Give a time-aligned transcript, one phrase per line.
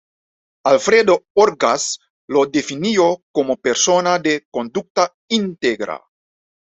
[0.63, 6.01] Alfredo Orgaz lo definió como persona de conducta íntegra.